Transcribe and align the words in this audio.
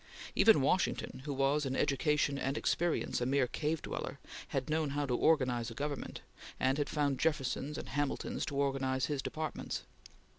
Even 0.33 0.61
Washington, 0.61 1.21
who 1.25 1.33
was, 1.35 1.63
in 1.63 1.75
education 1.75 2.39
and 2.39 2.57
experience, 2.57 3.21
a 3.21 3.25
mere 3.27 3.45
cave 3.45 3.83
dweller, 3.83 4.17
had 4.47 4.67
known 4.67 4.89
how 4.97 5.05
to 5.05 5.15
organize 5.15 5.69
a 5.69 5.75
government, 5.75 6.21
and 6.59 6.79
had 6.79 6.89
found 6.89 7.19
Jeffersons 7.19 7.77
and 7.77 7.89
Hamiltons 7.89 8.43
to 8.47 8.55
organize 8.55 9.05
his 9.05 9.21
departments. 9.21 9.83